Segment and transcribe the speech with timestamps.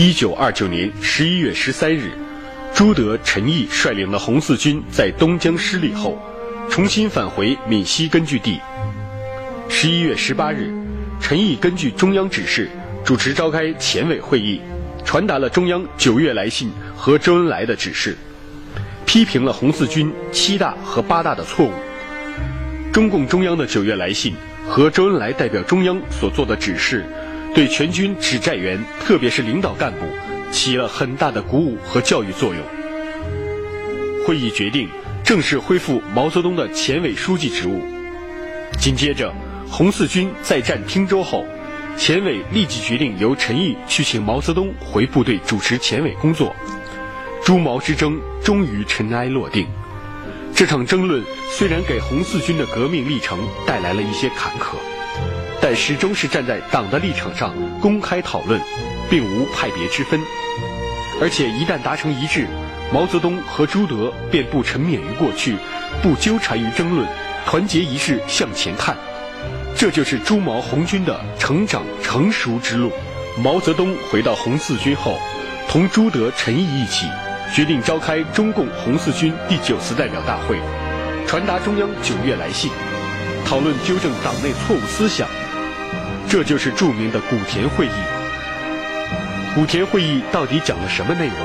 [0.00, 2.12] 一九二九年十一月十三日，
[2.72, 6.16] 朱德、陈毅率领的红四军在东江失利后，
[6.70, 8.60] 重新返回闽西根据地。
[9.68, 10.72] 十一月十八日，
[11.20, 12.70] 陈毅根据中央指示，
[13.04, 14.60] 主持召开前委会议，
[15.04, 18.16] 传达了中央九月来信和周恩来的指示，
[19.04, 21.72] 批评了红四军七大和八大的错误。
[22.92, 24.32] 中共中央的九月来信
[24.68, 27.04] 和周恩来代表中央所做的指示。
[27.58, 30.06] 对全军指战员，特别是领导干部，
[30.52, 32.62] 起了很大的鼓舞和教育作用。
[34.24, 34.88] 会议决定
[35.24, 37.82] 正式恢复毛泽东的前委书记职务。
[38.78, 39.34] 紧接着，
[39.68, 41.44] 红四军在战汀州后，
[41.96, 46.54] 前委立即决定由陈毅去请毛泽东回部队主持前委工作。
[47.44, 49.66] 朱毛之争终于尘埃落定。
[50.54, 54.76] 这场争论虽然给红四军的革命历程带来了一些坎坷。
[55.60, 58.60] 但始终是站在党的立场上公开讨论，
[59.10, 60.20] 并无派别之分。
[61.20, 62.46] 而且一旦达成一致，
[62.92, 65.56] 毛泽东和朱德便不沉湎于过去，
[66.00, 67.06] 不纠缠于争论，
[67.44, 68.96] 团结一致向前看。
[69.76, 72.92] 这就是朱毛红军的成长成熟之路。
[73.42, 75.18] 毛泽东回到红四军后，
[75.68, 77.06] 同朱德、陈毅一起，
[77.54, 80.56] 决定召开中共红四军第九次代表大会，
[81.26, 82.70] 传达中央九月来信，
[83.44, 85.28] 讨论纠正党内错误思想。
[86.30, 87.90] 这就是著名的古田会议。
[89.54, 91.36] 古田会议到底讲了什么内容？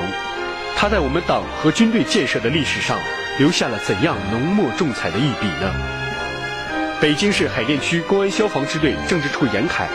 [0.76, 2.98] 它在我们党和军队建设的历史上
[3.38, 5.72] 留下了怎样浓墨重彩的一笔呢？
[7.00, 9.88] 北京市海淀区公安消防支队政治处严凯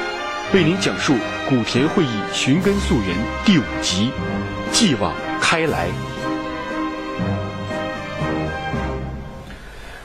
[0.54, 1.16] 为您讲述
[1.48, 4.12] 古田会议寻根溯源第五集：
[4.72, 5.88] 继往开来。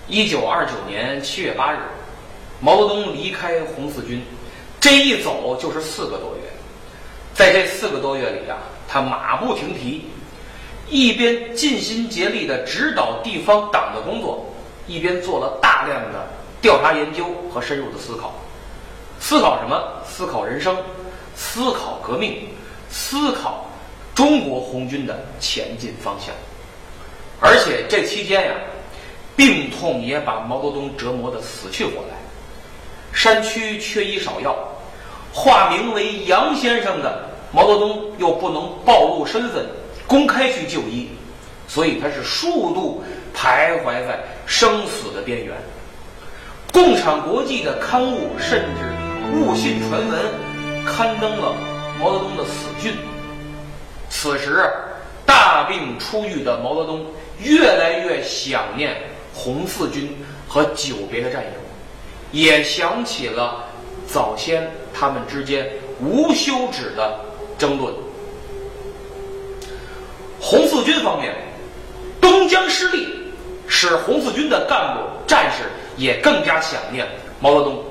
[0.07, 1.79] 一九二九年七月八日，
[2.61, 4.23] 毛泽东离开红四军。
[4.85, 6.43] 这一走就是四个多月，
[7.33, 10.05] 在这四个多月里啊，他马不停蹄，
[10.91, 14.45] 一边尽心竭力地指导地方党的工作，
[14.87, 16.29] 一边做了大量的
[16.61, 18.35] 调查研究和深入的思考。
[19.19, 19.83] 思考什么？
[20.07, 20.77] 思考人生，
[21.35, 22.47] 思考革命，
[22.91, 23.67] 思考
[24.15, 26.35] 中国红军的前进方向。
[27.41, 28.55] 而且这期间呀，
[29.35, 32.19] 病痛也把毛泽东折磨得死去活来，
[33.15, 34.55] 山区缺医少药。
[35.35, 39.67] 化名为杨先生的毛泽东又不能暴露身份，
[40.07, 41.09] 公开去就医，
[41.67, 43.03] 所以他是数度
[43.37, 45.53] 徘徊在生死的边缘。
[46.73, 50.21] 共产国际的刊物甚至误信传闻，
[50.87, 51.53] 刊登了
[52.01, 52.95] 毛泽东的死讯。
[54.09, 54.71] 此时，
[55.27, 57.05] 大病初愈的毛泽东
[57.41, 58.97] 越来越想念
[59.35, 60.17] 红四军
[60.47, 61.51] 和久别的战友，
[62.31, 63.65] 也想起了
[64.07, 64.71] 早先。
[64.95, 65.69] 他们之间
[66.01, 67.21] 无休止的
[67.59, 67.93] 争论。
[70.41, 71.35] 红四军方面，
[72.21, 73.09] 东江失利，
[73.67, 75.65] 使红四军的干部战士
[75.97, 77.07] 也更加想念
[77.41, 77.83] 毛泽东。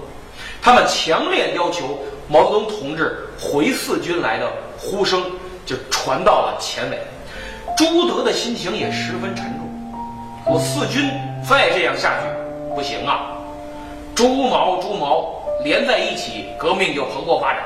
[0.62, 2.00] 他们强烈要求
[2.30, 5.24] 毛泽东同志回四军来的呼声
[5.66, 6.98] 就传到了前委。
[7.76, 9.70] 朱德的心情也十分沉重。
[10.46, 11.10] 我四军
[11.48, 12.28] 再这样下去
[12.76, 13.32] 不行啊！
[14.16, 15.40] 朱毛，朱毛。
[15.64, 17.62] 连在一起，革命就蓬勃发展；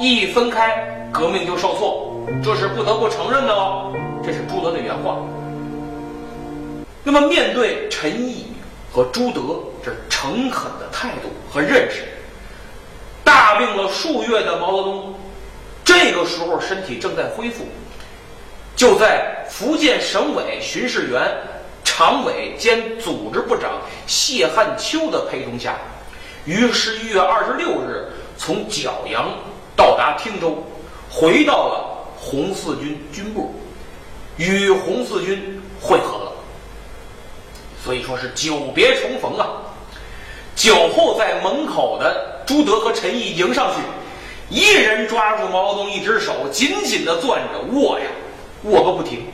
[0.00, 2.16] 一分开，革命就受挫。
[2.42, 3.92] 这是不得不承认的哦。
[4.24, 5.18] 这是朱德的原话。
[7.04, 8.46] 那么，面对陈毅
[8.90, 12.04] 和朱德这诚恳的态度和认识，
[13.22, 15.14] 大病了数月的毛泽东，
[15.84, 17.64] 这个时候身体正在恢复，
[18.74, 21.22] 就在福建省委巡视员、
[21.96, 25.78] 常委兼组织部长谢汉秋的陪同下。
[26.44, 28.06] 于十一月二十六日
[28.36, 29.30] 从角阳
[29.74, 30.62] 到达汀州，
[31.10, 33.50] 回到了红四军军部，
[34.36, 36.32] 与红四军会合了。
[37.82, 39.48] 所以说是久别重逢啊！
[40.54, 43.80] 酒后在门口的朱德和陈毅迎上去，
[44.54, 48.06] 一人抓住毛泽东一只手，紧紧的攥着握呀，
[48.64, 49.24] 握个不停。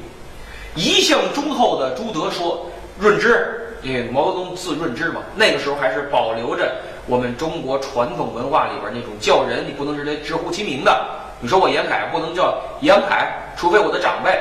[0.74, 6.72] 一向忠厚的朱德说：“润之，因为毛泽东字润之嘛，那个时候还是保留着。”
[7.06, 11.04] 我们中国传统文化里边那种叫人，你不能直接直呼其名的。
[11.40, 14.40] 你说我严凯不能叫严凯，除非我的长辈、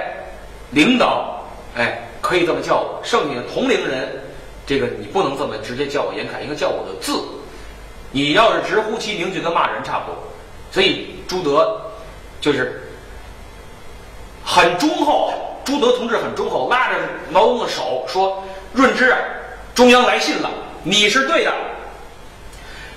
[0.69, 1.43] 领导，
[1.75, 3.01] 哎，可以这么叫我。
[3.03, 4.07] 剩下的同龄人，
[4.67, 7.19] 这个你不能这么直接叫我严凯，应该叫我的字。
[8.11, 10.21] 你要是直呼其名，就跟骂人差不多。
[10.71, 11.81] 所以朱德
[12.39, 12.79] 就是
[14.45, 15.33] 很忠厚，
[15.63, 16.95] 朱德同志很忠厚，拉着
[17.29, 18.43] 毛泽东的手说
[18.73, 19.17] ：“润之啊，
[19.75, 20.49] 中央来信了，
[20.83, 21.53] 你是对的。”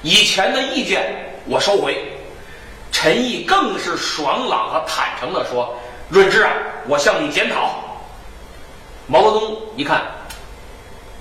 [0.02, 1.96] 以前的意见我收回，
[2.93, 5.75] 陈毅更是爽朗和坦诚地说
[6.08, 6.52] ：“润之啊，
[6.88, 7.81] 我向你检讨。”
[9.06, 10.02] 毛泽东一看，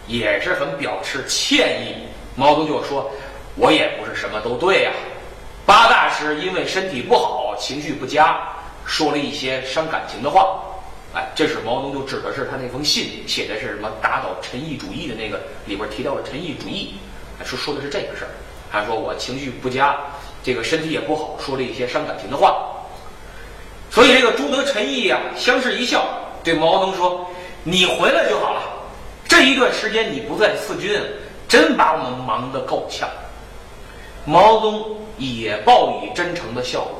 [0.08, 1.96] 也是很表示歉意。
[2.36, 3.12] 毛泽东就说
[3.56, 4.92] ：“我也不是什么都对呀。
[5.66, 8.38] 八大师因为身体不好，情绪不佳，
[8.86, 10.60] 说了一些伤感情的话。
[11.14, 16.96] 哎，这是毛泽东就指的是他那封信写的是什么打倒陈毅主义的那个里边提到了陈毅主义，
[17.44, 18.32] 说说的是这个事儿。
[18.72, 19.98] 他说我情绪不佳，
[20.44, 22.68] 这个身体也不好，说了一些伤感情的话。
[23.92, 26.06] 所以这个朱德、陈毅呀，相视一笑，
[26.44, 27.30] 对毛泽东说。”
[27.66, 28.62] 你回来就好了。
[29.26, 31.02] 这一段时间你不在四军，
[31.48, 33.08] 真把我们忙得够呛。
[34.26, 37.00] 毛泽东也报以真诚的笑容，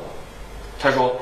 [0.80, 1.14] 他说：“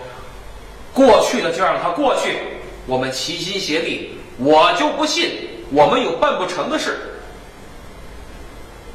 [0.95, 2.39] 过去的就让它过去，
[2.87, 4.11] 我们齐心协力。
[4.39, 5.31] 我就不信
[5.71, 6.99] 我们有办不成的事。”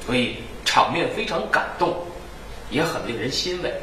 [0.05, 1.95] 所以场面非常感动，
[2.69, 3.73] 也很令人欣慰。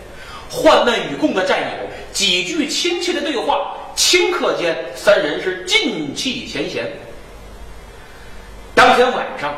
[0.50, 3.76] 患难与共的战友，几句亲切的对话。
[3.96, 6.84] 顷刻间，三人是尽弃前嫌。
[8.74, 9.54] 当天晚上，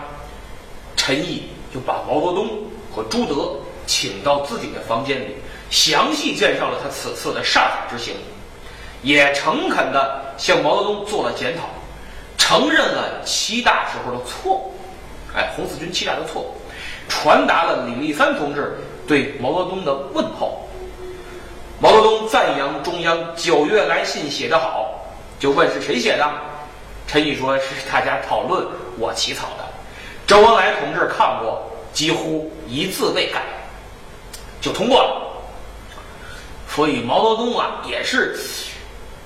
[0.95, 2.47] 陈毅就把毛泽东
[2.95, 5.35] 和朱德请到自己的房间里，
[5.71, 8.15] 详细介绍了他此次的上海之行，
[9.03, 11.65] 也诚恳的向毛泽东做了检讨，
[12.37, 14.75] 承认了七大时候的错误，
[15.35, 16.55] 哎，红四军七大的错误，
[17.09, 20.63] 传达了李立三同志对毛泽东的问候。
[21.79, 24.91] 毛泽东赞扬中央九月来信写得好，
[25.39, 26.27] 就问是谁写的？
[27.07, 28.67] 陈毅说是大家讨论，
[28.99, 29.65] 我起草的。
[30.27, 31.63] 周恩来同志看过，
[31.93, 33.43] 几乎一字未改，
[34.61, 35.23] 就通过了。
[36.69, 38.37] 所以毛泽东啊，也是，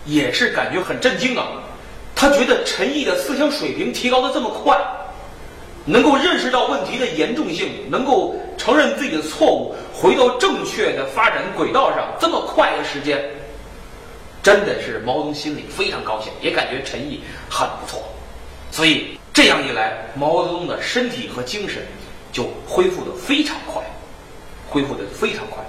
[0.05, 1.47] 也是感觉很震惊啊。
[2.15, 4.79] 他觉得陈毅的思想水平提高的这么快。
[5.87, 13.19] 能够认识到问题的严重性，能够承认自己的错误，回到正确的发展轨道上，这么快的时间，
[14.43, 18.03] 真的是毛泽东心里非常高兴，也感觉陈毅很不错。
[18.71, 21.83] 所以这样一来，毛泽东的身体和精神
[22.31, 23.83] 就恢复的非常快，
[24.69, 25.65] 恢复的非常快。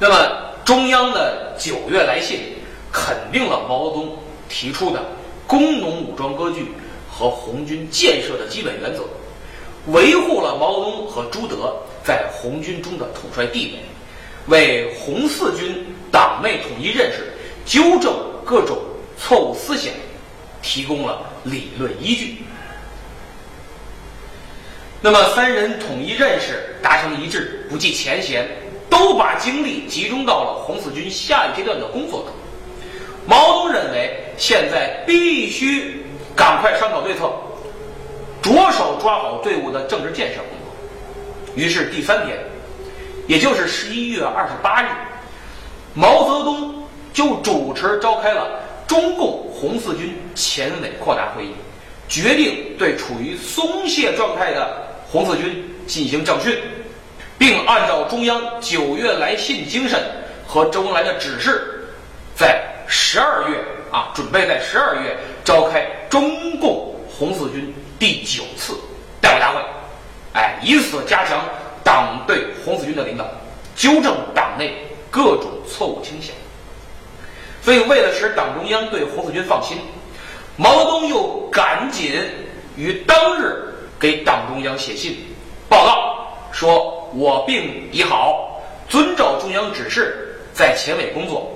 [0.00, 0.16] 那么
[0.64, 2.40] 中央的九月来信
[2.92, 5.04] 肯定了毛泽东提出的
[5.46, 6.66] 工农武装割据。
[7.12, 9.02] 和红军建设的基本原则，
[9.88, 13.82] 维护了毛泽东和朱德在红军中的统帅地位，
[14.46, 17.30] 为红四军党内统一认识、
[17.66, 18.78] 纠正各种
[19.18, 19.92] 错误思想
[20.62, 22.42] 提供了理论依据。
[25.02, 28.48] 那么，三人统一认识，达成一致，不计前嫌，
[28.88, 32.32] 都把精力集中到了红四军下一阶段的工作中。
[33.30, 36.04] 毛泽东认为，现在必须。
[36.36, 37.30] 赶快商讨对策，
[38.40, 41.54] 着手抓好队伍的政治建设工作。
[41.54, 42.38] 于是第三天，
[43.26, 44.86] 也就是十一月二十八日，
[45.92, 46.82] 毛泽东
[47.12, 51.50] 就主持召开了中共红四军前委扩大会议，
[52.08, 56.56] 决定对处于松懈状态的红四军进行整训，
[57.36, 60.00] 并按照中央九月来信精神
[60.46, 61.84] 和周恩来的指示，
[62.34, 63.56] 在十二月。
[63.90, 68.72] 啊，准备在十二月召开中共红四军第九次
[69.20, 69.60] 代表大会，
[70.32, 71.40] 哎，以此加强
[71.82, 73.26] 党对红四军的领导，
[73.74, 74.72] 纠正党内
[75.10, 76.32] 各种错误倾向。
[77.60, 79.76] 所以，为了使党中央对红四军放心，
[80.56, 82.12] 毛泽东又赶紧
[82.76, 85.16] 于当日给党中央写信
[85.68, 91.52] 报告，说我病已好，遵照中央指示在前委工作。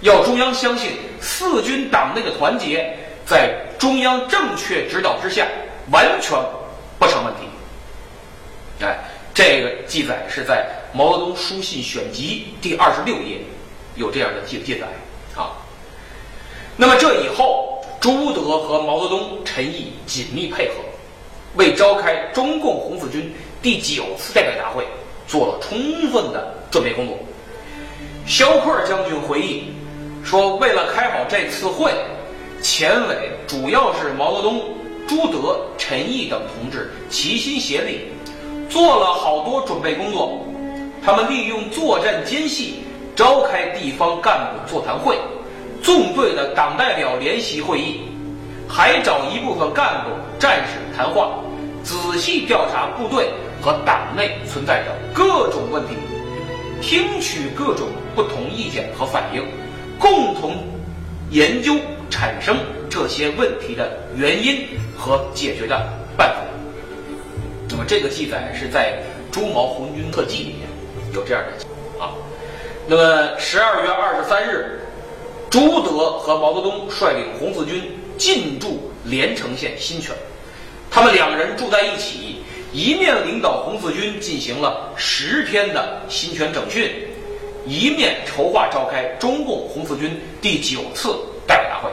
[0.00, 5.46] 要中央相信四军党内的团结，在中央正确指导之下，
[5.90, 6.38] 完全
[6.98, 7.40] 不成问题。
[8.82, 8.98] 哎，
[9.34, 13.42] 这个记载是在毛泽东书信选集第二十六页，
[13.94, 14.86] 有这样的记记载
[15.36, 15.52] 啊。
[16.78, 20.76] 那么这以后，朱德和毛泽东、陈毅紧密配合，
[21.56, 23.30] 为召开中共红四军
[23.60, 24.86] 第九次代表大会
[25.28, 25.78] 做了充
[26.10, 27.18] 分的准备工作。
[28.26, 29.74] 肖克将军回忆。
[30.24, 31.92] 说，为了开好这次会，
[32.62, 34.62] 前委主要是毛泽东、
[35.08, 38.00] 朱德、陈毅等同志齐心协力，
[38.68, 40.44] 做了好多准备工作。
[41.02, 42.84] 他们利用作战间隙，
[43.16, 45.18] 召开地方干部座谈会、
[45.82, 48.02] 纵队的党代表联席会议，
[48.68, 51.30] 还找一部分干部、战士谈话，
[51.82, 53.30] 仔细调查部队
[53.62, 55.94] 和党内存在着各种问题，
[56.82, 59.42] 听取各种不同意见和反映。
[60.00, 60.56] 共同
[61.30, 61.76] 研究
[62.08, 62.56] 产生
[62.88, 64.66] 这些问题的原因
[64.96, 65.76] 和解决的
[66.16, 66.40] 办法。
[67.68, 68.98] 那么，这个记载是在
[69.32, 70.66] 《朱毛红军特记》里面
[71.14, 71.66] 有这样的。
[72.88, 74.80] 那么十二月二十三日，
[75.48, 77.80] 朱德和毛泽东率领红四军
[78.18, 80.12] 进驻连城县新泉，
[80.90, 82.42] 他们两人住在一起，
[82.72, 86.90] 一面领导红四军进行了十天的新泉整训，
[87.66, 91.90] 一面筹划召开中共红四军第九次代表大会。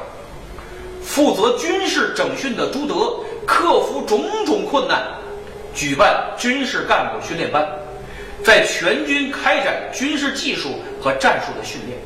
[1.04, 5.04] 负责军事整训的朱德克服种种困难，
[5.74, 7.68] 举办军事干部训练班。
[8.44, 10.70] 在全军开展军事技术
[11.02, 11.98] 和战术的训练，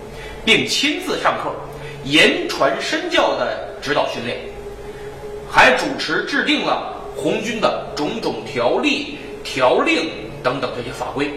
[0.45, 1.51] 并亲自上课，
[2.05, 4.39] 言传身教的指导训练，
[5.51, 10.09] 还主持制定了红军的种种条例、条令
[10.41, 11.29] 等等这些法规，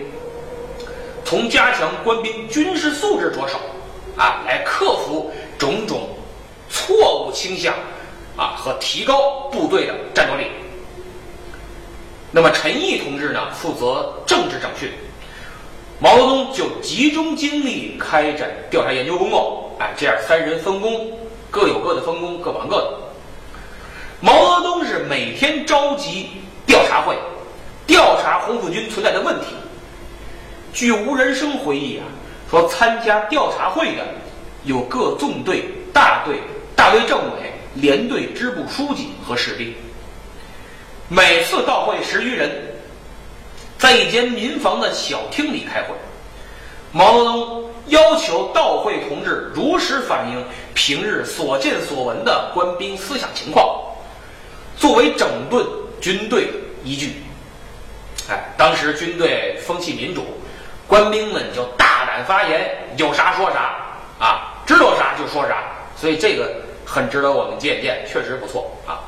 [1.25, 3.59] 从加强官兵军事素质着手，
[4.16, 6.09] 啊，来克服种种
[6.69, 7.75] 错误倾向，
[8.37, 10.47] 啊，和提高部队的战斗力。
[12.31, 14.90] 那么陈毅同志呢，负责政治整训，
[15.99, 19.73] 毛泽东就集中精力开展调查研究工作。
[19.78, 21.11] 哎，这样三人分工，
[21.50, 22.95] 各有各的分工，各忙各的。
[24.21, 26.31] 毛泽东是每天召集
[26.66, 27.16] 调查会，
[27.87, 29.47] 调查红四军存在的问题。
[30.75, 32.04] 据吴仁生回忆啊，
[32.50, 34.04] 说参加调查会的
[34.64, 36.40] 有各纵队、大队、
[36.75, 39.73] 大队政委、连队支部书记和士兵。
[41.09, 42.50] 每次到会十余人，
[43.78, 45.95] 在一间民房的小厅里开会。
[46.90, 53.81] 毛泽东要求到会同志如实反映平日所见所闻的官兵思想情况，
[54.76, 55.64] 作为整顿
[56.00, 56.49] 军队
[56.83, 57.12] 依据。
[58.28, 60.25] 哎，当时军队风气民主，
[60.94, 63.74] 官兵们就大胆发言，有啥说啥
[64.24, 65.56] 啊，知道啥就说啥，
[65.96, 66.48] 所以这个
[66.86, 69.02] 很值得我们借鉴，确实不错啊。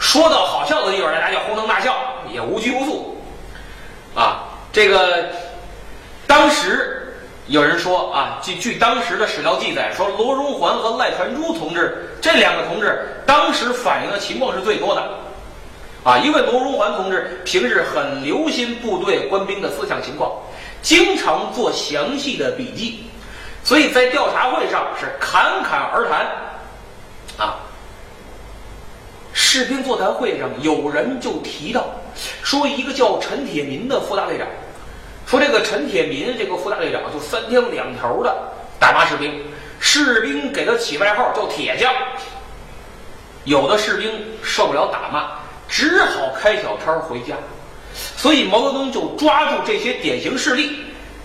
[0.00, 1.94] 说到好笑的地方，大家就哄堂大笑，
[2.28, 3.16] 也无拘无束。
[4.16, 5.26] 啊，这个
[6.26, 7.16] 当时
[7.46, 15.08] 有人说啊，据据当时的史料记载，说罗荣桓和赖传珠同志这两个同志当时反映的情况是最多的。
[16.02, 20.32] 啊，因为罗荣桓同志平日很留心部队官兵的思想情况，
[20.82, 23.04] 经常做详细的笔记，
[23.64, 27.46] 所以在调查会上是侃侃而谈。
[27.46, 27.56] 啊。
[29.32, 31.86] 士兵座谈会上，有人就提到，
[32.42, 34.46] 说一个叫陈铁民的副大队长，
[35.26, 38.34] 说这个陈铁民这个副大队长就三天两头的
[38.80, 39.44] 打骂士兵，
[39.78, 41.92] 士兵给他起外号叫铁匠。
[43.44, 44.10] 有的士兵
[44.42, 45.30] 受不了打骂，
[45.68, 47.36] 只好开小差回家。
[48.16, 50.70] 所以毛泽东就抓住这些典型事例，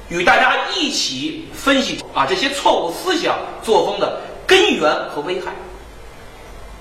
[0.10, 5.52] 与大家一起分析啊这些错误思想作风的根源和危害，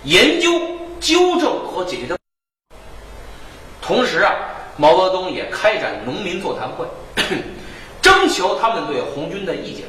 [0.04, 0.50] 研究。
[1.02, 2.16] 纠正和解决的
[3.80, 4.32] 同时啊，
[4.76, 6.87] 毛泽东也开展农民座谈会，
[8.00, 9.84] 征求他们对红军的意见。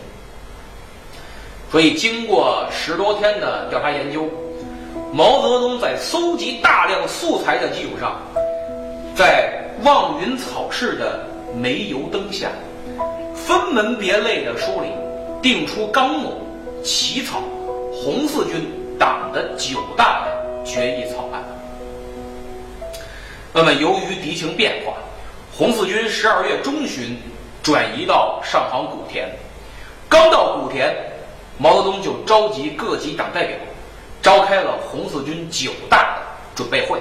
[1.72, 4.28] 所以，经过十多天的调查研究，
[5.14, 8.20] 毛泽东在搜集大量素材的基础上，
[9.16, 11.26] 在望云草市的
[11.56, 12.50] 煤油灯下，
[13.36, 14.88] 分门别类的梳理，
[15.42, 16.42] 定出纲目，
[16.84, 17.42] 起草
[17.92, 20.44] 红四军党的九大的。
[20.66, 21.44] 决议草案。
[23.52, 24.94] 那么，由于敌情变化，
[25.54, 27.18] 红四军十二月中旬
[27.62, 29.30] 转移到上杭古田。
[30.08, 30.96] 刚到古田，
[31.58, 33.58] 毛泽东就召集各级党代表，
[34.22, 36.22] 召开了红四军九大的
[36.56, 36.98] 准备会。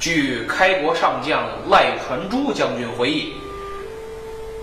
[0.00, 3.32] 据开国上将赖传珠将军回忆，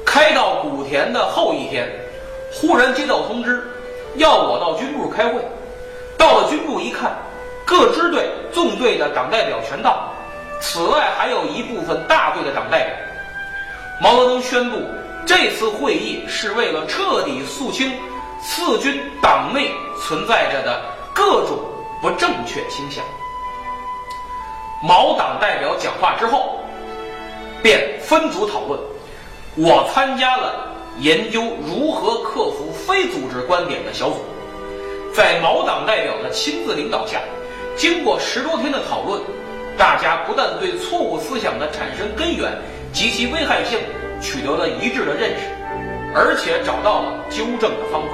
[0.03, 1.87] 开到古田的后一天，
[2.51, 3.63] 忽然接到通知，
[4.15, 5.39] 要我到军部开会。
[6.17, 7.15] 到了军部一看。
[7.69, 10.09] 各支队、纵队的党代表全到，
[10.61, 12.95] 此外还有一部分大队的党代表。
[14.01, 14.77] 毛泽东宣布，
[15.25, 17.91] 这次会议是为了彻底肃清
[18.41, 19.69] 四军党内
[20.01, 20.81] 存在着的
[21.13, 21.59] 各种
[22.01, 23.03] 不正确倾向。
[24.83, 26.59] 毛党代表讲话之后，
[27.63, 28.79] 便分组讨论。
[29.55, 34.17] 我参加了研究如何克服非组织观点的小组，
[35.15, 37.19] 在毛党代表的亲自领导下。
[37.75, 39.19] 经过十多天的讨论，
[39.77, 42.51] 大家不但对错误思想的产生根源
[42.93, 43.79] 及其危害性
[44.21, 45.47] 取得了一致的认识，
[46.13, 48.09] 而且找到了纠正的方法。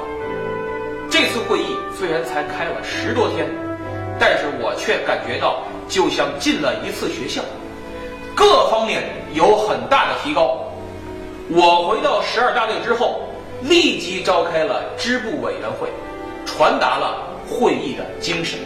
[1.10, 3.48] 这次会议虽然才开了十多天，
[4.18, 5.64] 但是我却感觉到
[5.94, 7.40] 就像进了一次学校，
[8.34, 10.58] 各方面有很大的提高。
[11.50, 13.22] 我回到十二大队之后，
[13.62, 15.88] 立即召开了支部委员会，
[16.48, 18.58] 传达了会议的精神。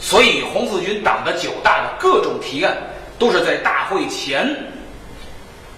[0.00, 2.74] 所以，红四军党的九大的各种提案，
[3.18, 4.48] 都是在大会前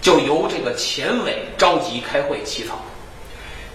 [0.01, 2.79] 就由这个前委召集开会起草，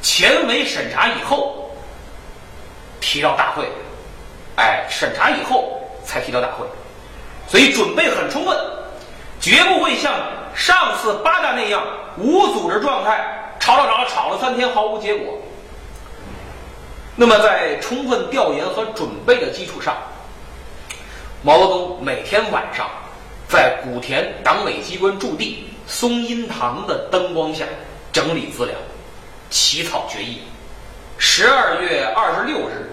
[0.00, 1.70] 前委审查以后
[3.02, 3.66] 提到大会，
[4.56, 6.66] 哎，审查以后才提到大会，
[7.48, 8.56] 所以准备很充分，
[9.40, 10.12] 绝不会像
[10.54, 11.82] 上次八大那样
[12.18, 15.38] 无组织状态，吵吵吵吵了三天毫无结果。
[17.16, 19.96] 那么在充分调研和准备的基础上，
[21.42, 22.88] 毛泽东每天晚上
[23.48, 25.68] 在古田党委机关驻地。
[25.84, 27.64] 松荫堂的灯光下
[28.12, 28.74] 整理资料，
[29.50, 30.40] 起草决议。
[31.18, 32.91] 十二月二十六日，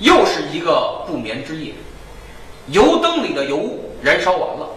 [0.00, 1.72] 又是一个不眠之夜。
[2.68, 3.70] 油灯里的油
[4.02, 4.68] 燃烧完了，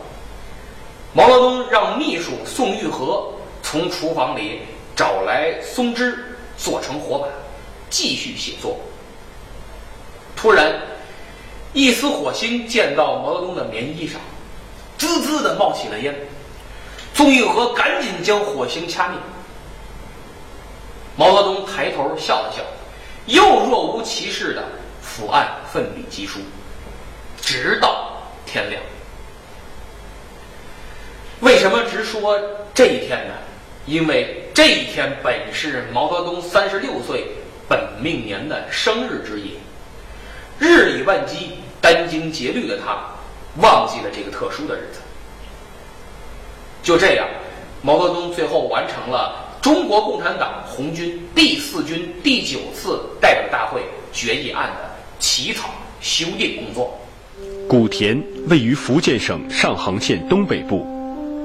[1.14, 3.28] 毛泽东让秘书宋玉和
[3.62, 4.62] 从厨房里
[4.96, 6.18] 找来松枝，
[6.58, 7.28] 做成火把，
[7.90, 8.78] 继续写作。
[10.36, 10.74] 突然，
[11.74, 14.20] 一丝火星溅到毛泽东的棉衣上，
[14.98, 16.16] 滋滋的冒起了烟。
[17.14, 19.18] 宋玉和赶紧将火星掐灭。
[21.16, 22.64] 毛泽东抬头笑了笑，
[23.28, 24.64] 又若无其事的
[25.16, 26.40] 伏案奋笔疾书，
[27.40, 28.18] 直到
[28.48, 28.82] 天亮。
[31.42, 32.40] 为什么直说
[32.74, 33.34] 这一天呢？
[33.86, 37.28] 因为这一天本是毛泽东三十六岁
[37.70, 39.52] 本命年的生日之夜。
[40.58, 42.98] 日理万机、殚精竭虑的他，
[43.62, 45.00] 忘记了这个特殊的日子。
[46.82, 47.28] 就这样，
[47.84, 54.93] 毛泽东最后完成了中国共产党红军第四军第九次代表大会决议案的
[55.24, 55.70] 起草
[56.02, 57.00] 修订工作。
[57.66, 60.86] 古田位于福建省上杭县东北部，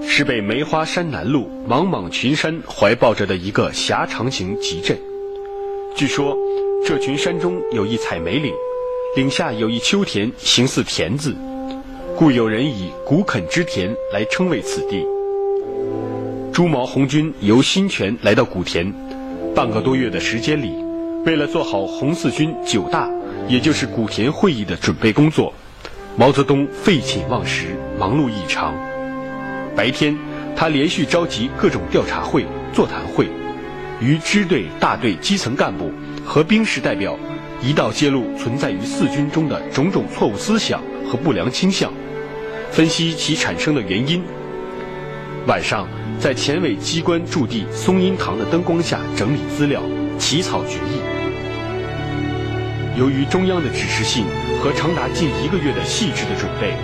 [0.05, 4.99] 是被梅花山南麓莽莽群山怀抱着的一个狭长型集镇。
[5.95, 6.37] 据说，
[6.85, 8.53] 这群山中有一采梅岭，
[9.15, 11.33] 岭下有一丘田，形似田字，
[12.17, 15.07] 故有人以“古垦之田”来称谓此地。
[16.53, 18.93] 朱毛红军由新泉来到古田，
[19.55, 20.75] 半个多月的时间里，
[21.25, 23.09] 为了做好红四军九大，
[23.49, 25.53] 也就是古田会议的准备工作，
[26.17, 28.75] 毛泽东废寝忘食，忙碌异常。
[29.75, 30.15] 白天，
[30.55, 33.27] 他连续召集各种调查会、座谈会，
[34.01, 35.91] 与支队、大队基层干部
[36.25, 37.19] 和兵士代表，
[37.63, 41.91] 一道揭露存在于四军中的种种错误思想和不良倾向，
[42.71, 44.23] 分析其产生的原因。
[45.47, 45.89] 晚上。
[46.19, 49.81] 在前委机关驻地松荫堂的灯光下整理资料，
[50.19, 51.18] 起草决议。
[52.99, 54.27] 由于中央的指示性
[54.61, 56.75] 和长达近一个月的细致的准备，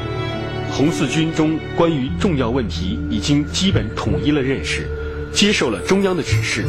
[0.71, 4.89] 红四军中关于重要问题已经基本统一了认识，
[5.33, 6.67] 接受了中央的指示，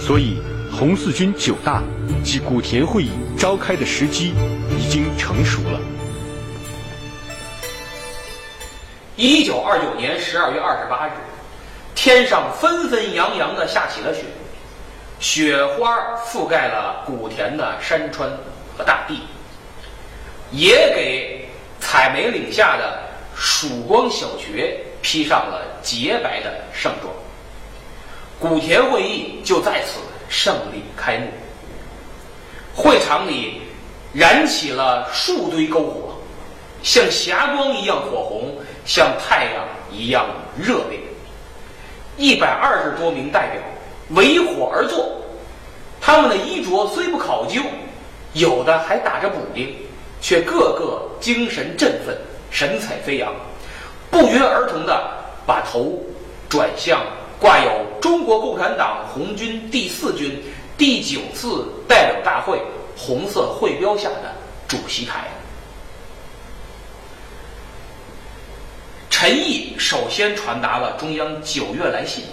[0.00, 0.38] 所以
[0.72, 1.82] 红四军九大
[2.24, 4.32] 及古田会议召开的时机
[4.78, 5.78] 已经成熟了。
[9.14, 11.10] 一九二九年十二月二十八日。
[11.94, 14.22] 天上纷纷扬扬的下起了雪，
[15.18, 18.30] 雪花覆盖了古田的山川
[18.76, 19.20] 和大地，
[20.52, 21.48] 也给
[21.80, 23.02] 采梅岭下的
[23.34, 27.12] 曙光小学披上了洁白的盛装。
[28.38, 31.26] 古田会议就在此胜利开幕。
[32.74, 33.62] 会场里
[34.12, 36.14] 燃起了数堆篝火，
[36.82, 40.26] 像霞光一样火红，像太阳一样
[40.58, 40.98] 热烈。
[42.18, 43.62] 一百二十多名代表
[44.10, 45.10] 围火而坐，
[46.00, 47.62] 他们的衣着虽不考究，
[48.36, 49.74] 有的还打着补丁，
[50.20, 52.16] 却个个精神振奋，
[52.50, 53.34] 神采飞扬，
[54.10, 55.10] 不约而同的
[55.46, 55.98] 把头
[56.48, 57.02] 转向
[57.40, 57.70] 挂有
[58.00, 60.42] 中国共产党红军第四军
[60.76, 62.60] 第九次代表大会
[62.96, 64.34] 红色会标下的
[64.68, 65.28] 主席台。
[69.08, 72.24] 陈毅首先传达了中央九月来信，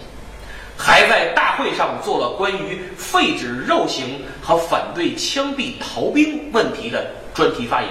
[0.77, 7.89] 还在大会上做了关于废止肉刑和反对枪毙逃兵问题的专题发言。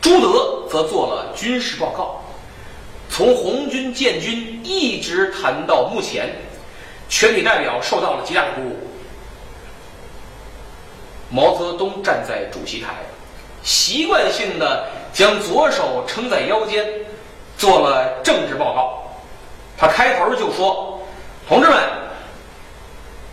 [0.00, 2.20] 朱德则做了军事报告，
[3.10, 6.30] 从红军建军一直谈到目前，
[7.08, 8.76] 全体代表受到了极大的鼓舞。
[11.28, 12.94] 毛泽东站在主席台，
[13.64, 16.86] 习惯性的将左手撑在腰间。
[17.58, 19.02] 做了政治报告，
[19.78, 20.95] 他开头就说
[21.48, 21.78] ：“同志们，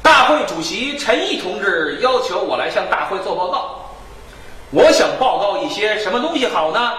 [0.04, 3.90] 大会主席陈毅同志要求我来向大会做报告。
[4.70, 6.92] 我想报告一些什么东西好呢？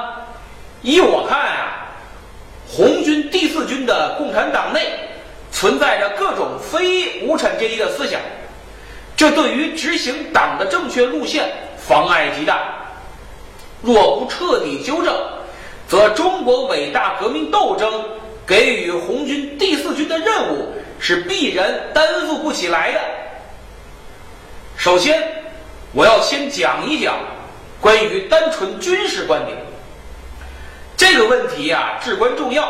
[0.82, 1.86] 依我看啊，
[2.68, 4.80] 红军第四军的共产党内
[5.52, 8.20] 存在着各种非无产阶级的思想，
[9.16, 11.48] 这对于执行党的正确路线
[11.78, 12.74] 妨碍极大。
[13.82, 15.14] 若不彻底纠正。”
[15.86, 18.02] 则中国伟大革命斗争
[18.46, 20.72] 给予红军第四军的任务
[21.06, 22.98] 是必然担负不起来的。
[24.74, 25.22] 首先，
[25.92, 27.16] 我要先讲一讲
[27.78, 29.54] 关于单纯军事观点
[30.96, 32.66] 这个问题呀，至关重要。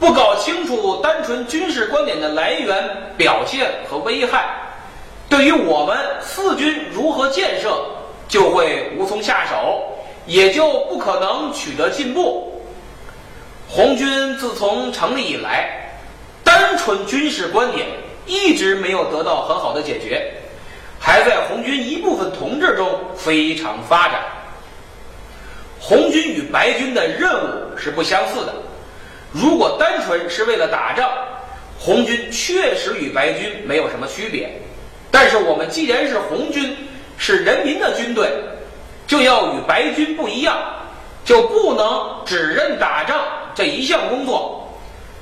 [0.00, 4.50] 不搞清楚单纯军事观点的来源、表现和危害，
[5.28, 7.86] 对于我们四军如何建设
[8.26, 9.80] 就会无从下手，
[10.26, 12.60] 也就不可能取得进步。
[13.68, 15.79] 红军自从成立以来，
[16.60, 17.86] 单纯军事观点
[18.26, 20.30] 一直没有得到很好的解决，
[20.98, 24.20] 还在红军一部分同志中非常发展。
[25.80, 28.52] 红军与白军的任务是不相似的。
[29.32, 31.10] 如果单纯是为了打仗，
[31.78, 34.50] 红军确实与白军没有什么区别。
[35.10, 36.76] 但是我们既然是红军，
[37.16, 38.30] 是人民的军队，
[39.06, 40.58] 就要与白军不一样，
[41.24, 43.18] 就不能只认打仗
[43.54, 44.69] 这一项工作，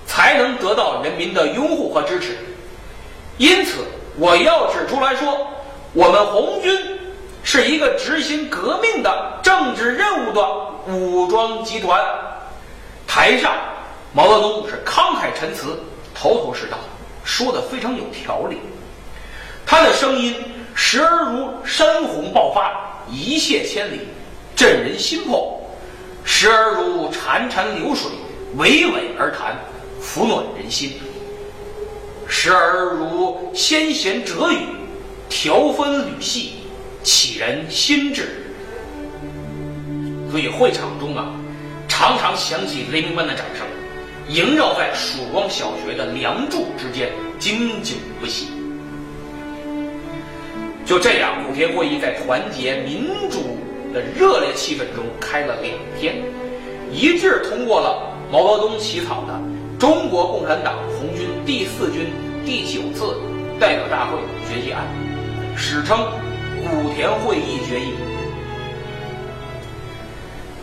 [0.09, 2.37] 才能得到人民的拥护和支持。
[3.37, 3.85] 因此，
[4.17, 5.47] 我要指出来说，
[5.93, 6.77] 我们红军
[7.45, 10.43] 是一个执行革命的政治任务的
[10.89, 12.05] 武装集团。
[13.07, 13.53] 台上。
[14.15, 15.79] 毛泽东是慷慨陈词，
[16.15, 16.79] 头头是道，
[17.25, 18.57] 说的非常有条理。
[19.67, 20.35] 他的声音
[20.75, 22.73] 时而如山洪爆发，
[23.11, 24.09] 一泻千里，
[24.57, 25.61] 震人心魄；
[26.25, 28.11] 时而如潺潺流水，
[28.57, 29.55] 娓娓而谈，
[30.03, 30.91] 抚暖人心；
[32.27, 34.59] 时而如先贤哲语，
[35.29, 36.53] 条分缕细，
[37.03, 38.29] 启人心智。
[40.31, 41.33] 所以会场中啊，
[41.89, 43.67] 常常响起雷鸣般的掌声。
[44.29, 48.49] 萦绕在曙光小学的梁柱之间，经久不息。
[50.85, 53.57] 就这样，古田会议在团结民主
[53.95, 56.17] 的热烈气氛中开了两天，
[56.93, 59.33] 一致通过了毛泽东起草的
[59.79, 62.11] 《中国共产党红军第四军
[62.45, 63.17] 第九次
[63.61, 64.19] 代表大会
[64.51, 64.83] 决议案》，
[65.57, 65.97] 史称
[66.69, 67.95] “古田会议决议”。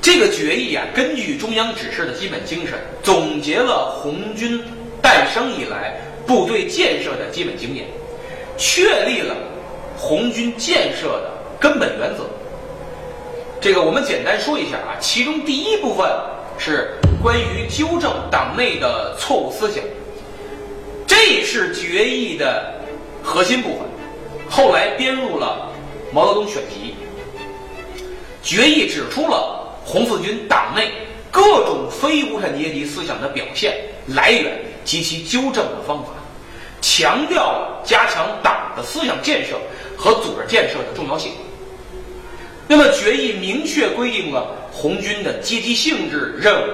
[0.01, 4.61] 这个决议啊，根据中央指示的基本精神，总结了红军
[5.01, 5.97] 诞生以来
[6.27, 7.85] 部队建设的基本经验，
[8.57, 9.33] 确立了
[9.97, 12.25] 红军建设的根本原则。
[13.61, 16.05] 这个我们简单说一下啊，其中第一部分
[16.57, 16.95] 是
[17.25, 19.83] 关于纠正党内的错误思想，
[21.07, 22.79] 这是决议的
[23.23, 23.79] 核心部分，
[24.47, 25.71] 后来编入了
[26.13, 26.93] 毛泽东选集。
[28.43, 29.63] 决议指出了。
[29.87, 30.91] 红四军党内
[31.29, 36.09] 各种非无产阶级思想的表现来源及其纠正的方法，
[36.81, 39.55] 强调了加强党的思想建设
[39.95, 41.31] 和组织建设的重要性。
[42.67, 46.71] 那么决议明确规定了红军的阶级性质任务，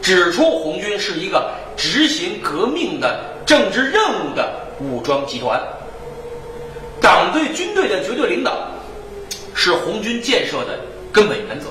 [0.00, 5.60] 指出红军是一个执行革命的政治任务的武装集团。
[7.00, 8.68] 党对军队的绝对领导
[9.54, 10.78] 是红军建设的
[11.12, 11.66] 根本原则。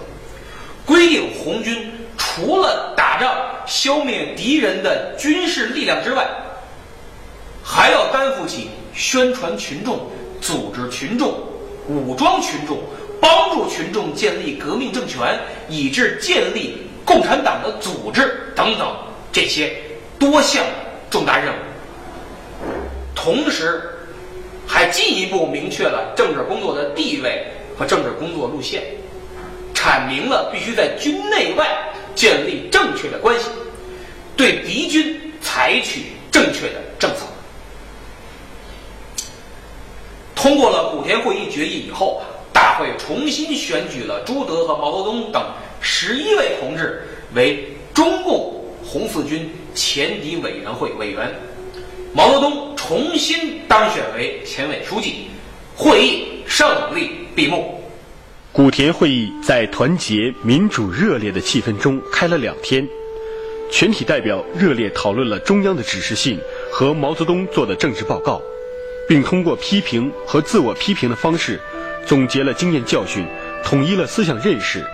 [0.86, 3.36] 规定红军除了打仗
[3.66, 6.26] 消灭敌人的军事力量之外，
[7.62, 10.00] 还要担负起宣传群众、
[10.40, 11.38] 组织群众、
[11.90, 12.80] 武装群众、
[13.20, 15.38] 帮助群众建立革命政权，
[15.68, 18.94] 以致建立共产党的组织等等
[19.32, 19.74] 这些
[20.20, 20.62] 多项
[21.10, 21.58] 重大任务。
[23.16, 23.82] 同时，
[24.68, 28.84] 还进一步明确了政治工作的地位和政治工作路线。
[29.74, 31.66] 阐明了必须在军内外
[32.14, 33.46] 建立正确的关系，
[34.36, 37.26] 对敌军采取正确的政策。
[40.36, 45.42] 通过了古田会议决议以后，大会重新选举了朱德和毛泽东等
[45.90, 47.02] 十一位同志
[47.34, 51.34] 为中共红四军前敌委员会委员，
[52.14, 55.30] 毛泽东重新当选为前委书记，
[55.78, 57.82] 会议胜利闭幕。
[58.52, 62.86] 古田会议在团结、民主、热烈的气氛中开了两天，
[63.72, 66.38] 全体代表热烈讨论了中央的指示信
[66.70, 68.42] 和毛泽东做的政治报告，
[69.08, 71.58] 并通过批评和自我批评的方式，
[72.06, 73.26] 总结了经验教训，
[73.64, 74.86] 统一了思想认识，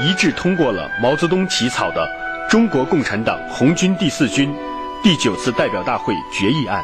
[0.00, 2.06] 一致通过了毛泽东起草的
[2.50, 4.54] 《中国共产党红军第四军
[5.02, 6.82] 第九次代表大会决议案》。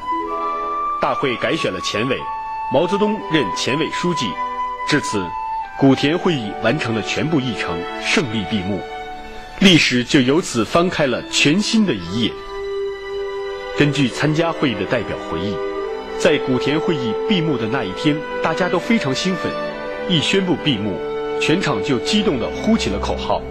[1.00, 2.18] 大会改选了前委，
[2.72, 4.26] 毛泽东任前委书记。
[4.88, 5.24] 至此。
[5.76, 8.80] 古田会议完成了全部议程，胜利闭幕，
[9.58, 12.30] 历史就由此翻开了全新的一页。
[13.76, 15.52] 根据参加会议的代表回忆，
[16.16, 19.50] 在古田会议闭幕的那一天，大家都非常兴奋。
[20.08, 20.96] 一宣布闭幕，
[21.40, 23.42] 全场就激动地呼起了口号。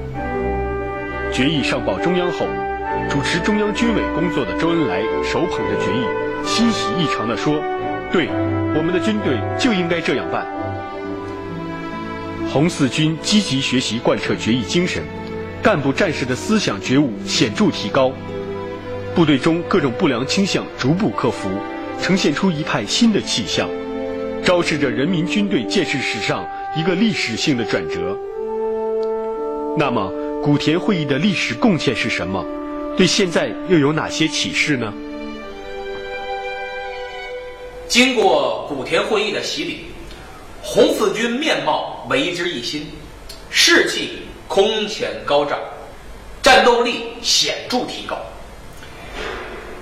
[1.31, 2.45] 决议上报中央后，
[3.09, 6.03] 主持中央军委工作的周恩来手捧着决议，
[6.45, 7.55] 欣喜异常地说
[8.11, 8.27] ：“对，
[8.75, 10.45] 我们的军队就应该这样办。”
[12.51, 15.01] 红四军积极学习贯彻决议精神，
[15.63, 18.11] 干部战士的思想觉悟显著提高，
[19.15, 21.49] 部队中各种不良倾向逐步克服，
[21.99, 23.67] 呈现出一派新的气象，
[24.43, 28.17] 昭示着人民军队建设史上一个历史性的转折。
[29.77, 32.43] 那么，古田会议的历史贡献是什么？
[32.97, 34.91] 对现在又有哪些启示呢？
[37.87, 39.85] 经过古田会议的洗礼，
[40.63, 42.87] 红四军面貌为之一新，
[43.51, 45.59] 士气空前高涨，
[46.41, 48.17] 战斗力显著提高。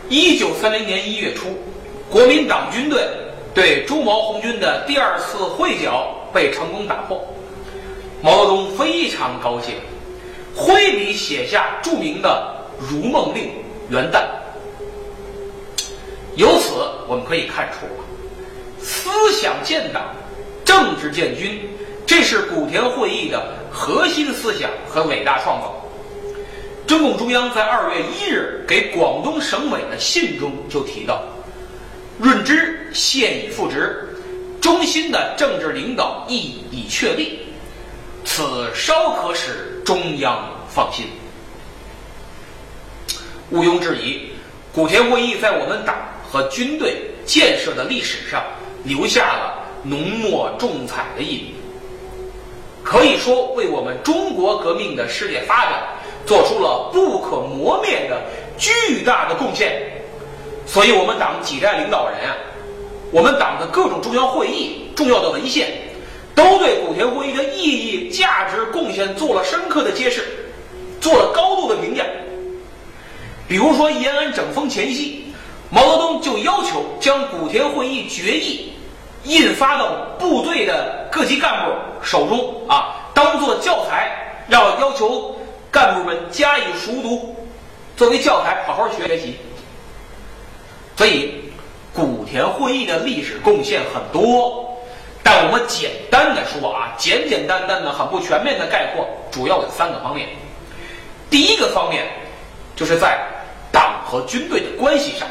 [0.09, 1.57] 一九三零年一月初，
[2.09, 3.07] 国民党军队
[3.53, 7.21] 对朱毛红军的第二次会剿被成功打破。
[8.21, 9.75] 毛泽东非常高兴，
[10.55, 12.55] 挥笔写下著名的
[12.91, 13.45] 《如梦令》
[13.89, 14.23] 元旦。
[16.35, 16.69] 由此
[17.07, 17.85] 我们可以看出，
[18.79, 20.15] 思想建党，
[20.63, 21.61] 政治建军，
[22.05, 25.75] 这是古田会议的核心思想和伟大创造。
[26.87, 31.23] 中共中央在二月一日给广东省委的信中就提到
[32.19, 34.10] ：“润之现已复职，
[34.61, 37.39] 中心的政治领导亦已确立。”
[38.23, 41.07] 此稍可使中央放心。
[43.49, 44.29] 毋庸置疑，
[44.71, 45.95] 古田会议在我们党
[46.31, 48.43] 和军队建设的历史上
[48.83, 51.55] 留下了浓墨重彩的印记，
[52.83, 55.83] 可以说为我们中国革命的事业发展
[56.25, 58.21] 做出了不可磨灭的
[58.59, 59.81] 巨大的贡献。
[60.67, 62.37] 所以，我们党几代领导人啊，
[63.11, 65.69] 我们党的各种中央会议、重要的文献。
[66.33, 70.25] 都对古田会议的意义、价值、贡献做了深刻的揭示，
[71.01, 72.05] 做了高度的评价。
[73.49, 75.25] 比如说延安整风前夕，
[75.69, 78.71] 毛泽东就要求将古田会议决议
[79.25, 81.71] 印发到部队的各级干部
[82.01, 85.37] 手中啊，当做教材，要要求
[85.69, 87.35] 干部们加以熟读，
[87.97, 89.35] 作为教材好好学习。
[90.95, 91.50] 所以，
[91.93, 94.67] 古田会议的历史贡献很多。
[95.23, 100.27] 但我们简单的说啊，简简单单的、很不全面的概括，主要有三个方面。
[101.29, 102.07] 第一个方面，
[102.75, 103.19] 就是在
[103.71, 105.27] 党和军队的关系上，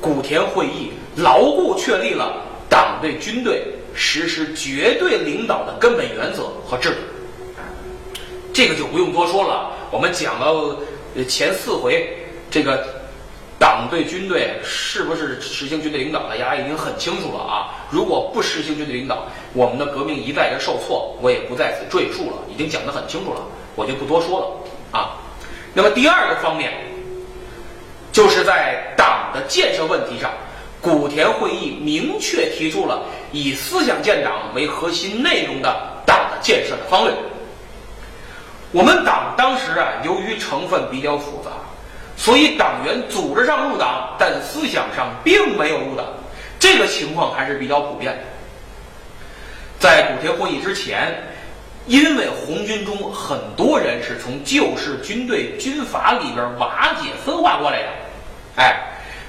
[0.00, 3.62] 古田会议牢固确立了党对军队
[3.94, 6.96] 实施绝对领导的根本原则和制度。
[8.52, 10.76] 这个就不用多说了，我们讲了
[11.28, 12.12] 前四回，
[12.50, 13.01] 这个。
[13.62, 17.70] 党对军队是不是实行军队领导的，大家已经很清楚了啊！
[17.90, 23.40] 如果不实行军队领导，我们的革命一再的受挫，我也不在此赘述了，已经讲得很清楚了，
[23.76, 25.14] 我就不多说了啊。
[25.72, 26.72] 那么第二个方面，
[28.10, 30.32] 就是在党的建设问题上，
[30.80, 37.14] 古田会议明确提出了以思想建党为核心内容的党的建设的方略。
[38.72, 41.41] 我们党当时啊，由于成分比较复杂。
[42.22, 46.06] 所以党员组织上入党，但思想上并没有入党，
[46.56, 48.22] 这个情况还是比较普遍的。
[49.80, 51.20] 在古田会议之前，
[51.88, 57.88] 因为红军中很多人是从旧式军队军阀里边瓦解分化过来的，
[58.54, 58.76] 哎，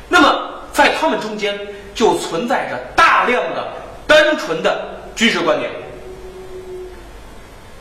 [0.08, 1.60] 那么在他们中间
[1.96, 3.74] 就存在着大量的
[4.06, 5.72] 单纯的军事观点。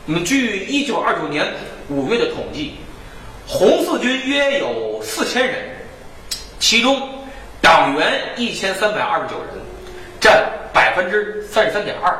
[0.07, 1.45] 我们据一九二九年
[1.87, 2.77] 五月的统计。
[3.45, 5.55] 红四军约有四千人，
[6.59, 7.09] 其中
[7.61, 9.49] 党员一千三百二十九人，
[10.19, 12.17] 占百分之三十三点二。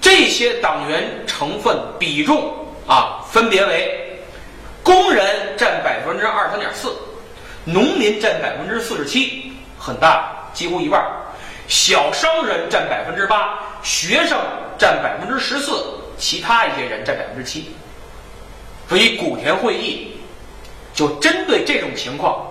[0.00, 2.52] 这些党员成分比重
[2.86, 4.18] 啊，分别为：
[4.82, 5.24] 工人
[5.56, 6.96] 占百分之二十三点四，
[7.64, 11.00] 农民占百分之四十七，很大，几乎一半；
[11.68, 14.38] 小商人占百分之八，学生
[14.78, 15.84] 占百分之十四，
[16.18, 17.70] 其他一些人占百分之七。
[18.88, 20.11] 所以古田会议。
[20.94, 22.46] 就针对这种情况，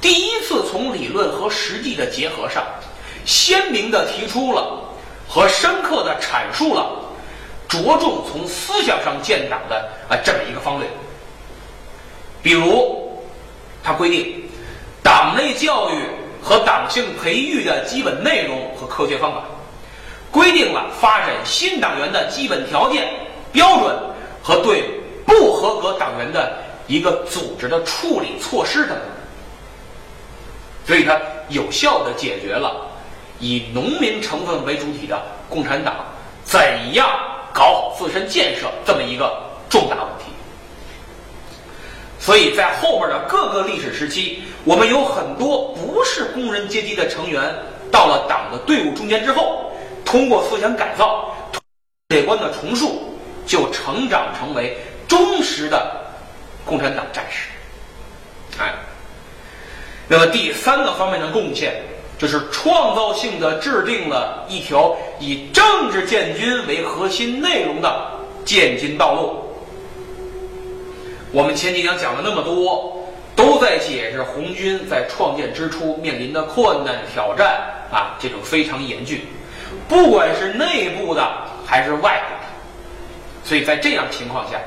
[0.00, 2.64] 第一次从理论和实际的结合上，
[3.24, 4.80] 鲜明地提出了
[5.28, 6.98] 和深刻地阐述了
[7.68, 10.88] 着重从思想上建党的啊这么一个方略。
[12.42, 13.22] 比如，
[13.84, 14.42] 他规定
[15.02, 15.94] 党内教育
[16.42, 19.42] 和党性培育的基本内容和科学方法，
[20.30, 23.08] 规定了发展新党员的基本条件、
[23.52, 23.96] 标准
[24.42, 24.82] 和对
[25.24, 26.52] 不合格党员的。
[26.92, 28.98] 一个组织的处理措施等等，
[30.86, 32.86] 所以它有效的解决了
[33.38, 36.04] 以农民成分为主体的共产党
[36.44, 36.60] 怎
[36.92, 37.08] 样
[37.50, 40.30] 搞好自身建设这么一个重大问题。
[42.20, 47.42] 所以在后面的各个历史时期，我们有很多不是工人阶级的成员，
[47.90, 49.72] 到了党的队伍中间之后，
[50.04, 54.76] 通过思想改造、世界观的重塑，就成长成为
[55.08, 56.01] 忠实的
[56.64, 57.48] 共产党战士。
[58.58, 58.72] 哎，
[60.08, 61.74] 那么第三个方面的贡献，
[62.18, 68.10] 就是创造性的制定了一条以政治建军为核心内容的
[68.44, 69.38] 建军道路。
[71.32, 77.58] 我们前几讲讲了那么多，都在解释红军在创建之初面临的困难挑战
[77.90, 79.22] 啊，这种非常严峻，
[79.88, 81.26] 不管是内部的
[81.66, 82.52] 还是外部的。
[83.42, 84.58] 所以在这样情况下，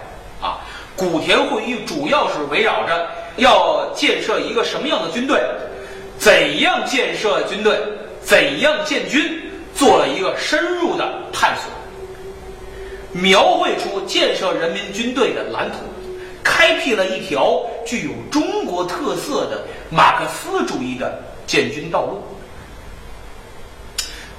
[0.96, 5.42] 古田会议主要是围绕着要建设一个什么样的军队，
[6.18, 7.78] 怎样建设军队，
[8.22, 9.42] 怎样建军，
[9.76, 11.70] 做了一个深入的探索，
[13.12, 15.78] 描绘出建设人民军队的蓝图。
[16.44, 22.24] 开辟了一条具有中国特色的马克思主义的建军道路。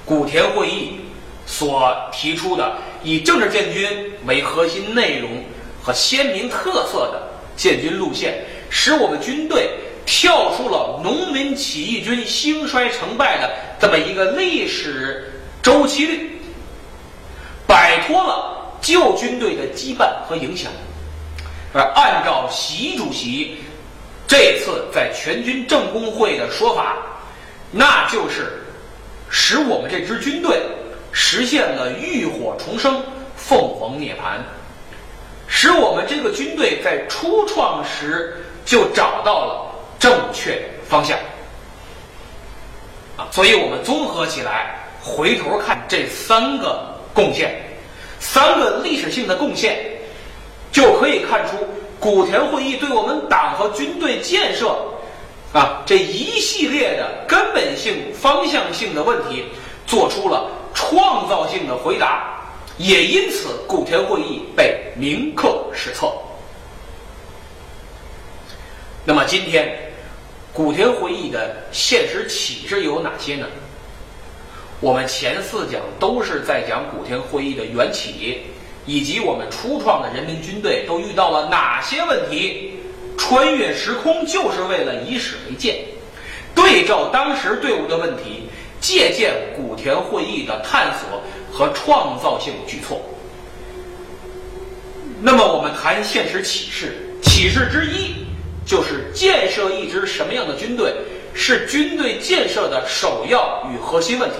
[0.05, 1.01] 古田会议
[1.45, 3.85] 所提出的以政治建军
[4.25, 5.29] 为核心内容
[5.87, 9.69] 和鲜明特色的建军路线，使我们军队
[10.05, 15.31] 跳出了农民起义军兴衰成败的这么一个历史
[15.63, 16.41] 周期率，
[17.65, 20.69] 摆脱了旧军队的羁绊和影响。
[21.71, 23.59] 而按照习主席
[24.27, 26.97] 这次在全军政工会的说法，
[27.71, 28.61] 那就是
[29.29, 30.61] 使我们这支军队
[31.13, 33.01] 实现了浴火重生、
[33.37, 34.37] 凤凰涅槃，
[35.47, 41.17] 使我们这个军队在初创时就找到了正确方向。
[43.17, 47.55] 啊，所以我们综合起来，回头看这三个贡献，
[48.19, 49.77] 三个历史性的贡献。
[50.69, 51.65] 就可以看出，
[51.97, 54.77] 古田会议对我们党和军队建设，
[55.53, 59.45] 啊这一系列的根本性、方向性的问题，
[59.87, 62.36] 做出了创造性的回答，
[62.77, 66.11] 也因此古田会议被铭刻史册。
[69.03, 69.77] 那么今天，
[70.53, 73.47] 古田会议的现实启示有哪些呢？
[74.79, 78.43] 我们前四讲都是在讲古田会议的缘起。
[78.89, 82.71] 以及我们初创的人民军队都遇到了哪些问题？
[83.17, 85.75] 穿越时空就是为了以史为鉴，
[86.55, 88.47] 对照当时队伍的问题，
[88.79, 91.21] 借鉴古田会议的探索
[91.57, 93.01] 和创造性举措。
[95.19, 96.93] 那么我们谈现实启示，
[97.23, 98.13] 启示之一
[98.63, 100.93] 就是建设一支什么样的军队，
[101.33, 104.35] 是军队建设的首要与核心问题。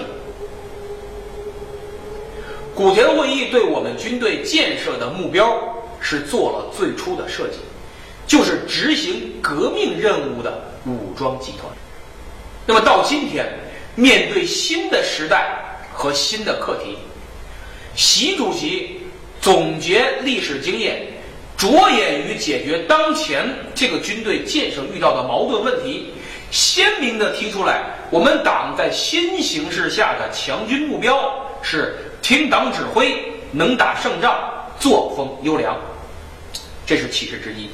[2.76, 5.58] 古田会议对我们军队建设的目标
[6.00, 7.58] 是做了最初的设计，
[8.28, 11.64] 就是执行革命任务的武装集团。
[12.68, 13.52] 那么到今天，
[13.96, 15.58] 面对新的时代
[15.92, 17.00] 和新的课题，
[17.98, 19.02] 习主席
[19.42, 21.06] 总结历史经验，
[21.58, 26.14] 着眼于解决当前这个军队建设遇到的矛盾问题，
[26.50, 31.98] 鲜明地提出来，我们党在新形势下的强军目标是。
[32.20, 34.38] 听党指挥，能打胜仗，
[34.82, 35.78] 作风优良，
[36.86, 37.70] 这是启示之一。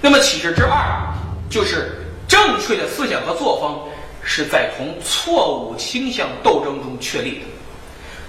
[0.00, 1.14] 那么启示之二，
[1.48, 1.92] 就是
[2.26, 3.78] 正确的思想和作风
[4.24, 7.40] 是在同错误倾向斗争中确立的。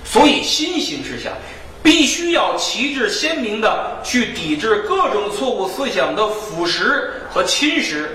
[0.06, 1.32] 所以新形势下，
[1.84, 8.06] 必须要旗帜鲜明的去抵制各种错误思想的腐蚀和侵蚀，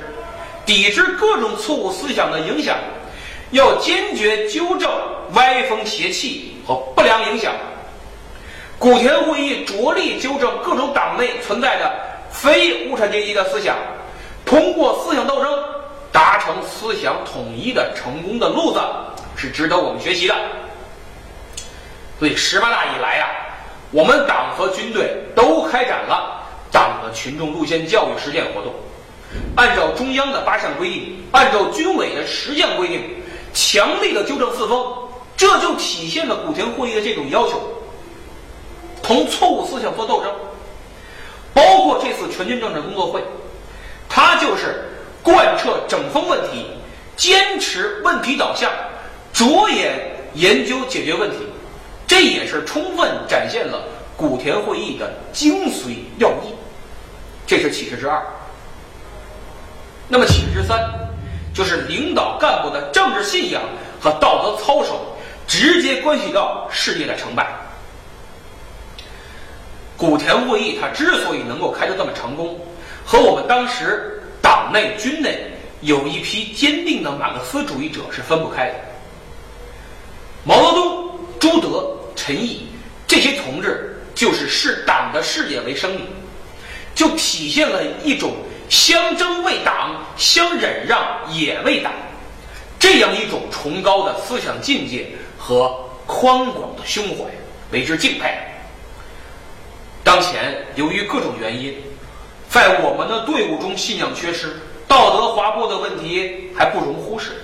[0.64, 2.79] 抵制各种错误思想的影响，
[3.51, 4.91] 要坚决纠正
[5.33, 6.47] 歪风邪气。
[6.67, 7.53] 和不良影响，
[8.79, 11.91] 古田会议着力纠正各种党内存在的
[12.31, 13.77] 非无产阶级的思想，
[14.45, 15.53] 通过思想斗争
[16.12, 18.81] 达成思想统一的成功的路子
[19.35, 20.37] 是值得我们学习的。
[22.21, 23.27] 所以十八大以来啊，
[23.91, 28.73] 我们党和军队都开展了党的群众路线教育实践活动，
[29.57, 33.03] 按照中央的八项规定，按照军委的十项规定，
[33.55, 34.87] 强力的纠正四风。
[35.35, 37.59] 这就体现了古田会议的这种要求，
[39.03, 40.31] 同错误思想做斗争，
[41.55, 43.25] 包括这次全军政治工作会，
[44.07, 44.85] 它就是
[45.23, 46.66] 贯彻整风问题，
[47.16, 48.71] 坚持问题导向，
[49.33, 51.39] 着眼研究解决问题，
[52.11, 53.85] 这也是充分展现了
[54.17, 56.53] 古田会议的精髓要义。
[57.47, 58.21] 这是启示之二。
[60.09, 60.77] 那么启示之三，
[61.55, 63.63] 就是领导干部的政治信仰
[64.01, 65.07] 和道德操守。
[65.47, 67.47] 直接关系到事业的成败。
[69.97, 72.59] 古田会议它之所以能够开得这么成功，
[73.05, 75.41] 和我们当时党内军内
[75.81, 78.75] 有一批坚定的马克思主义者是分不开的。
[80.45, 81.97] 毛泽东、朱德、
[82.31, 82.64] 陈毅
[83.09, 86.07] 这些同志就是视党的事业为生命，
[86.95, 88.35] 就体现了一种
[88.68, 91.93] 相争为党、相忍让也为党
[92.78, 95.76] 这样一种崇高的思想境界和
[96.07, 97.24] 宽广的胸怀，
[97.72, 98.33] 为之敬佩。
[100.05, 101.74] 当前由于各种原因，
[102.49, 107.43] 在我们的队伍中信仰缺失、道德滑坡的问题还不容忽视，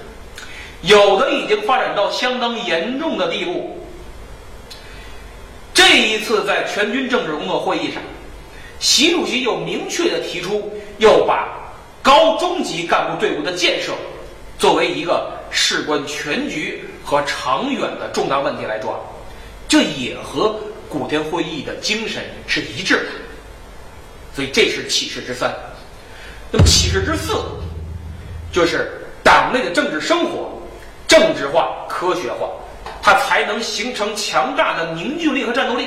[0.82, 3.82] 有的已经发展到相当严重的地步。
[5.88, 8.02] 这一次在全军政治工作会议上，
[8.80, 10.68] 习主席又明确的提出
[10.98, 11.48] 要把
[12.02, 13.92] 高中级干部队伍的建设
[14.58, 18.98] 作为一个事关全局和长远的重大问题来抓，
[19.68, 20.58] 这也和
[20.88, 23.06] 古田会议的精神是一致的。
[24.34, 25.54] 所以这是启示之三。
[26.50, 27.32] 那么启示之四，
[28.50, 28.90] 就是
[29.22, 30.50] 党内的政治生活
[31.06, 32.50] 政治化、科学化。
[33.06, 35.86] 它才能形成强大的凝聚力和战斗力。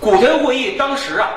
[0.00, 1.30] 古田会议当时啊，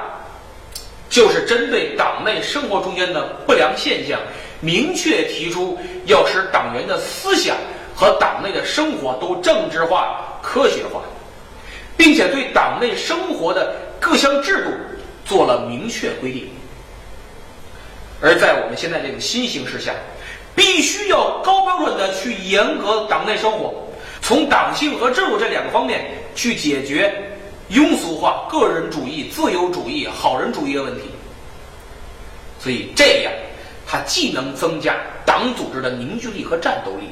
[1.11, 4.19] 就是针对党内生活中间的不良现象，
[4.61, 7.55] 明确提出要使党员的思想
[7.95, 11.03] 和党内的生活都政治化、科学化，
[11.95, 14.71] 并且对党内生活的各项制度
[15.23, 16.49] 做了明确规定。
[18.23, 19.93] 而在我们现在这个新形势下，
[20.57, 23.71] 必须要高标准的去严格党内生活，
[24.23, 26.03] 从党性和制度这两个方面
[26.33, 27.13] 去解决
[27.69, 31.03] 庸俗化、个人主义、自由主义、好人主义的问题。
[32.59, 33.31] 所以这样，
[33.85, 34.95] 它既能增加
[35.27, 37.07] 党组织的凝聚力和战斗力，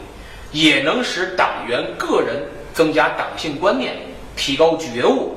[0.51, 2.43] 也能使党员个人
[2.73, 3.95] 增加党性观念，
[4.35, 5.35] 提高觉悟，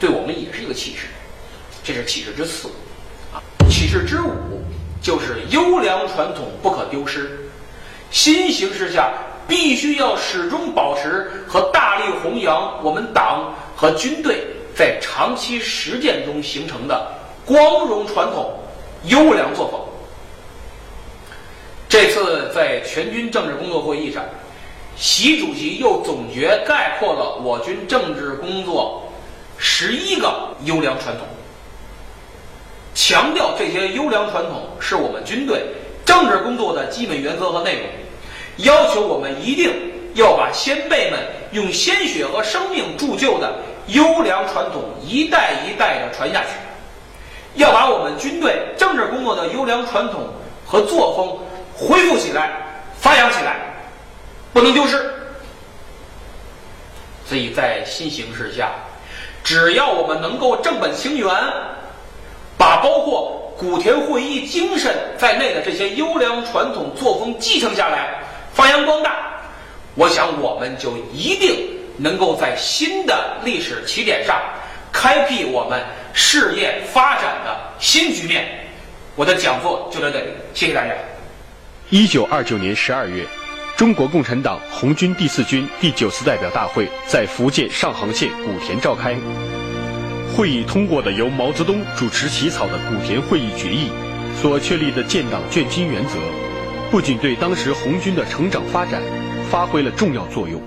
[0.00, 1.06] 对我们也是一个启示。
[1.84, 2.68] 这是启示之四，
[3.30, 4.32] 啊，启示之五。
[5.04, 7.38] 就是优良传统不可丢失，
[8.10, 9.12] 新形势下
[9.46, 17.06] 必须要始终保持和大力弘扬我们党和军队在长期实践中形成的
[17.44, 18.58] 光荣传统、
[19.04, 19.78] 优良作风。
[21.86, 24.24] 这次在全军政治工作会议上，
[24.96, 29.06] 习主席又总结概括了我军政治工作
[29.58, 31.26] 十一个优良传统。
[32.94, 35.60] 强调这些优良传统是我们军队
[36.04, 37.82] 政治工作的基本原则和内容，
[38.58, 39.72] 要求我们一定
[40.14, 41.18] 要把先辈们
[41.50, 43.52] 用鲜血和生命铸就的
[43.88, 46.50] 优良传统一代一代的传下去，
[47.54, 50.28] 要把我们军队政治工作的优良传统
[50.64, 51.36] 和作风
[51.74, 52.52] 恢复起来、
[53.00, 53.56] 发扬起来，
[54.52, 55.10] 不能丢失。
[57.26, 58.70] 所以在新形势下，
[59.42, 61.28] 只要我们能够正本清源。
[62.64, 68.08] 把包括古田会议精神在内的这些优良传统作风继承下来，
[68.54, 69.14] 发扬光大，
[69.94, 74.40] 我想我们就一定能够在新的历史起点上
[74.90, 75.78] 开辟我们
[76.14, 78.46] 事业发展的新局面。
[79.14, 80.94] 我的讲座就到这里，谢谢大家。
[81.90, 83.26] 一九二九年十二月，
[83.76, 89.14] 中国共产党红军第四军第九次代表大会在福建上杭县古田召开。
[90.36, 93.88] 会议通过的由毛泽东主持起草的古田会议决议
[94.34, 96.18] 所确立的建党建军原则，
[96.90, 99.00] 不仅对当时红军的成长发展
[99.48, 100.60] 发挥了重要作用，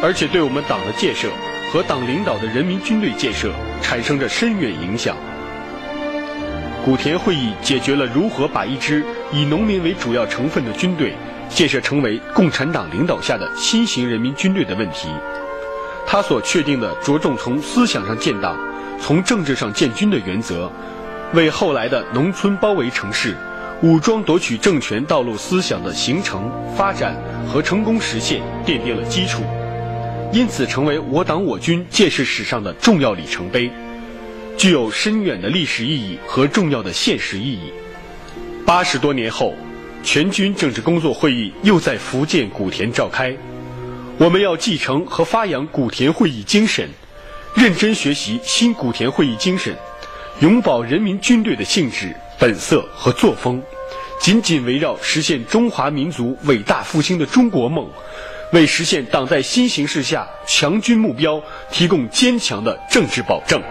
[0.00, 1.28] 而且对我们党的建设
[1.72, 3.50] 和党领导的人民军队建设
[3.82, 5.16] 产生着深远影响。
[6.84, 11.14] 古田会议解决了如何把一支以农民为主要成分的军队
[11.48, 15.08] 建设成为共产党领导下的新型人民军队的问题。
[16.06, 18.56] 他所确定的着重从思想上建党。
[19.00, 20.70] 从政治上建军的原则，
[21.34, 23.36] 为后来的农村包围城市、
[23.82, 27.14] 武装夺取政权道路思想的形成、发展
[27.46, 29.42] 和成功实现奠定了基础，
[30.32, 33.70] 因此成为我党我军建设史上的重要里程碑，
[34.56, 37.72] 具有深远的历史意义和重要的现实意义。
[38.64, 39.52] 八十多年后，
[40.02, 43.36] 全军政治工作会议又在福建古田召开，
[44.16, 46.88] 我们要继承和发扬古田会议精神。
[47.54, 49.76] 认真学习新古田会议精神，
[50.40, 53.62] 永葆人民军队的性质、本色和作风，
[54.20, 57.88] 紧紧围绕实现中华民族伟大复兴的中国梦，
[58.52, 61.40] 为实现党在新形势下强军目标
[61.70, 63.62] 提供坚强的政治保证。